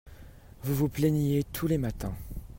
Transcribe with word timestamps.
vous 0.63 0.73
vous 0.73 0.89
plaigniez 0.89 1.43
tous 1.43 1.67
les 1.67 1.77
matins. 1.77 2.15